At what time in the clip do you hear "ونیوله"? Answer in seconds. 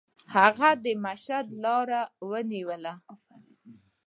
2.29-2.93